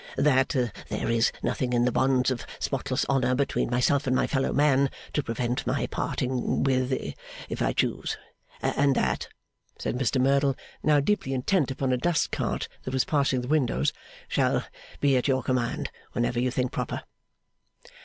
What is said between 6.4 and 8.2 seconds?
with, if I choose.